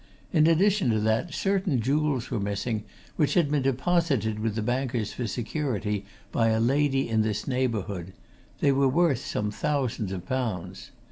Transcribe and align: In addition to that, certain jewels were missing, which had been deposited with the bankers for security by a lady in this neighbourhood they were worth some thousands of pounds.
In 0.33 0.47
addition 0.47 0.89
to 0.89 0.99
that, 1.01 1.31
certain 1.31 1.79
jewels 1.79 2.31
were 2.31 2.39
missing, 2.39 2.85
which 3.17 3.35
had 3.35 3.51
been 3.51 3.61
deposited 3.61 4.39
with 4.39 4.55
the 4.55 4.63
bankers 4.63 5.13
for 5.13 5.27
security 5.27 6.07
by 6.31 6.47
a 6.47 6.59
lady 6.59 7.07
in 7.07 7.21
this 7.21 7.45
neighbourhood 7.47 8.13
they 8.61 8.71
were 8.71 8.89
worth 8.89 9.23
some 9.23 9.51
thousands 9.51 10.11
of 10.11 10.25
pounds. 10.25 10.89